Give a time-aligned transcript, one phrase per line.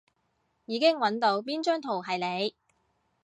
[0.65, 2.55] 已經搵到邊張圖係你